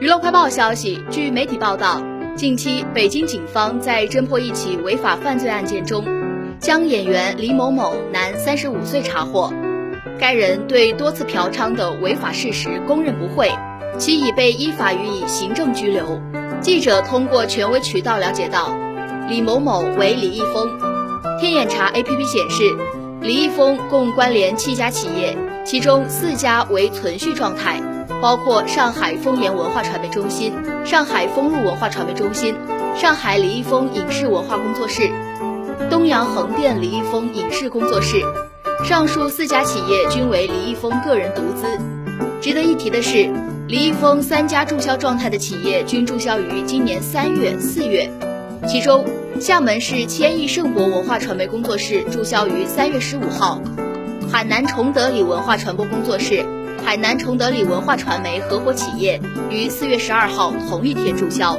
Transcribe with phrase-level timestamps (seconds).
[0.00, 2.00] 娱乐快报消息，据媒体报道，
[2.36, 6.04] 近期北京警方在侦破一起违法犯罪案件中，
[6.60, 9.52] 将演员李某某男，三十五岁查获。
[10.16, 13.50] 该人对多次嫖娼的违法事实供认不讳，
[13.98, 16.20] 其已被依法予以行政拘留。
[16.60, 18.72] 记者通过权威渠道了解到，
[19.28, 20.78] 李某某为李易峰。
[21.40, 22.62] 天眼查 APP 显示，
[23.20, 27.80] 李易峰共关联七家企业，其中四家为存续状态，
[28.22, 30.52] 包括上海丰岩文化传媒中心、
[30.84, 32.54] 上海丰路文化传媒中心、
[32.96, 35.10] 上海李易峰影视文化工作室、
[35.90, 38.22] 东阳横店李易峰影视工作室。
[38.84, 41.66] 上述四家企业均为李易峰个人独资。
[42.40, 43.28] 值得一提的是，
[43.66, 48.08] 李易峰三家注销状态的企业均注销于今年三月、四月，
[48.68, 49.02] 其中
[49.40, 53.58] 厦门市千亿盛博文化传媒工作室注销于三月十五号，
[54.30, 56.44] 海南崇德里文化传播工作室、
[56.84, 61.58] 海南崇德里文化传媒合伙企业于四月十二号同一天注销。